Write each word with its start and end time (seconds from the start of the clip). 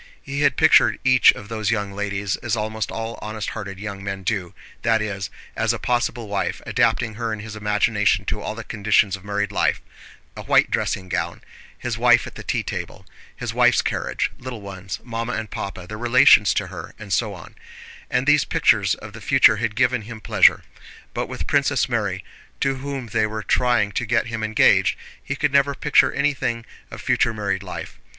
He 0.19 0.41
had 0.41 0.57
pictured 0.57 0.97
each 1.03 1.31
of 1.33 1.47
those 1.47 1.69
young 1.69 1.91
ladies 1.93 2.35
as 2.37 2.55
almost 2.55 2.89
all 2.91 3.19
honest 3.21 3.49
hearted 3.51 3.79
young 3.79 4.03
men 4.03 4.23
do, 4.23 4.55
that 4.81 4.99
is, 4.99 5.29
as 5.55 5.73
a 5.73 5.77
possible 5.77 6.27
wife, 6.27 6.59
adapting 6.65 7.13
her 7.13 7.31
in 7.31 7.39
his 7.41 7.55
imagination 7.55 8.25
to 8.25 8.41
all 8.41 8.55
the 8.55 8.63
conditions 8.63 9.15
of 9.15 9.23
married 9.23 9.51
life: 9.51 9.79
a 10.35 10.41
white 10.41 10.71
dressing 10.71 11.07
gown, 11.07 11.43
his 11.77 11.99
wife 11.99 12.25
at 12.25 12.33
the 12.33 12.41
tea 12.41 12.63
table, 12.63 13.05
his 13.35 13.53
wife's 13.53 13.83
carriage, 13.83 14.31
little 14.39 14.61
ones, 14.61 14.99
Mamma 15.03 15.33
and 15.33 15.51
Papa, 15.51 15.85
their 15.85 15.99
relations 15.99 16.51
to 16.55 16.65
her, 16.65 16.95
and 16.97 17.13
so 17.13 17.35
on—and 17.35 18.25
these 18.25 18.43
pictures 18.43 18.95
of 18.95 19.13
the 19.13 19.21
future 19.21 19.57
had 19.57 19.75
given 19.75 20.01
him 20.01 20.19
pleasure. 20.19 20.63
But 21.13 21.27
with 21.29 21.45
Princess 21.45 21.87
Mary, 21.87 22.25
to 22.61 22.77
whom 22.77 23.09
they 23.09 23.27
were 23.27 23.43
trying 23.43 23.91
to 23.91 24.07
get 24.07 24.25
him 24.25 24.43
engaged, 24.43 24.97
he 25.23 25.35
could 25.35 25.53
never 25.53 25.75
picture 25.75 26.11
anything 26.11 26.65
of 26.89 27.01
future 27.01 27.35
married 27.35 27.61
life. 27.61 27.99